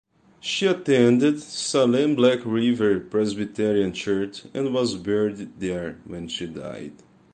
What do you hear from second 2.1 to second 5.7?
Black River Presbyterian Church and was buried